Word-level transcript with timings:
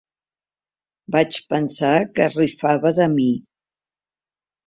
Vaig 1.15 1.35
pensar 1.53 1.91
que 2.15 2.25
es 2.27 2.39
rifava 2.39 2.93
de 3.01 3.07
mi. 3.13 3.29